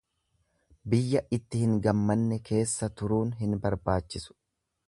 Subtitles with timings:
[0.93, 4.39] Biyya itti hin gammanne keessa turuun hin barbaachisu.